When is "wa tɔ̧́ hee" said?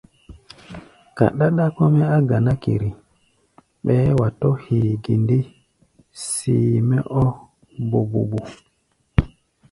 4.19-4.89